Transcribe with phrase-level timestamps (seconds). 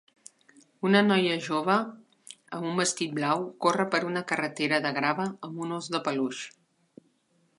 [0.87, 1.75] Una noia jove
[2.59, 6.41] amb un vestit blau corre per una carretera de grava amb un ós de peluix.